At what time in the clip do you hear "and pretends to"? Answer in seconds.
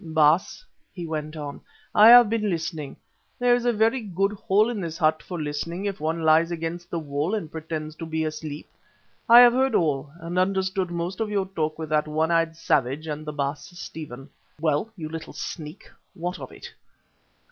7.35-8.07